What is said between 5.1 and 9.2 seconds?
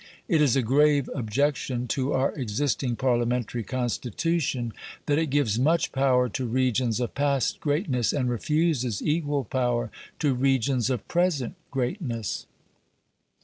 it gives much power to regions of past greatness, and refuses